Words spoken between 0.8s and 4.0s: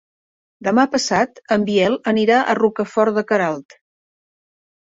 passat en Biel anirà a Rocafort de Queralt.